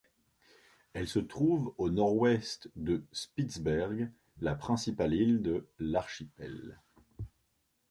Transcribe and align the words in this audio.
Elle 0.93 1.07
se 1.07 1.19
trouve 1.19 1.75
au 1.77 1.91
Nord-Ouest 1.91 2.71
de 2.75 3.05
Spitzberg, 3.11 4.09
la 4.39 4.55
principale 4.55 5.13
île 5.13 5.43
de 5.43 5.67
l'archipel. 5.77 6.79